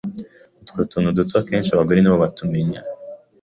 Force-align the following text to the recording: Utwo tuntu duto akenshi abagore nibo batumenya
Utwo 0.61 0.81
tuntu 0.91 1.09
duto 1.17 1.33
akenshi 1.41 1.71
abagore 1.71 1.97
nibo 1.99 2.17
batumenya 2.23 2.79